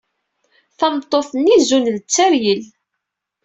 Tameṭṭut-nni 0.77 1.57
zun 1.67 1.85
d 1.95 1.97
Tteryel. 2.01 2.63